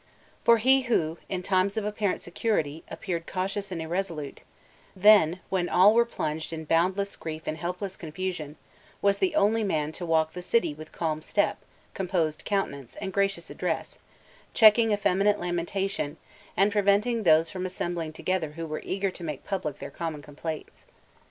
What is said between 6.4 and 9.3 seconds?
in boundless grief and helpless con fusion, was